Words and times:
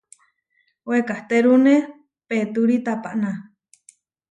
Wekatérune 0.89 1.75
petúri 2.27 2.77
tapaná. 2.85 3.31